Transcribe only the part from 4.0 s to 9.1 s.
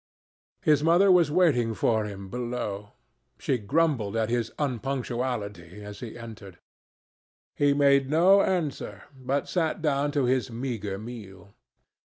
at his unpunctuality, as he entered. He made no answer,